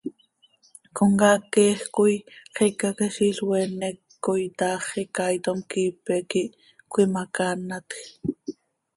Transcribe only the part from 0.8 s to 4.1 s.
Comcaac queeej coi xicaquiziil oeenec